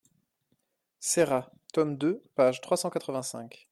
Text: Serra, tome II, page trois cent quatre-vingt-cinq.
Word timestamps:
Serra, 0.99 1.51
tome 1.73 1.95
II, 2.01 2.21
page 2.33 2.59
trois 2.61 2.75
cent 2.75 2.89
quatre-vingt-cinq. 2.89 3.59